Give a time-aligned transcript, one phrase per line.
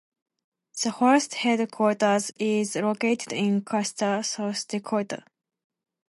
[0.81, 5.23] The forest headquarters is located in Custer, South Dakota.